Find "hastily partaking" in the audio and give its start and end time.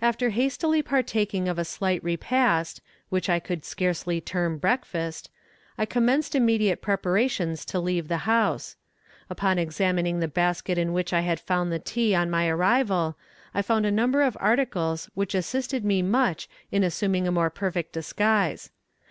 0.30-1.46